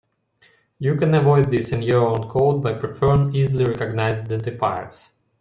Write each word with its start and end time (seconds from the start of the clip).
You 0.79 0.95
can 0.95 1.13
avoid 1.13 1.51
this 1.51 1.71
in 1.71 1.83
your 1.83 2.03
own 2.07 2.27
code 2.27 2.63
by 2.63 2.73
preferring 2.73 3.35
easily 3.35 3.65
recognized 3.65 4.27
identifiers. 4.31 5.11